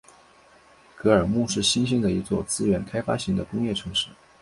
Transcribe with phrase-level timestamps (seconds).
[0.95, 4.07] 格尔木是新兴的一座资源开发型的工业城市。